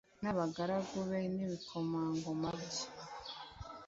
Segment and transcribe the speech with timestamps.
[0.21, 2.85] n’abagaragu be n’ibikomangoma bye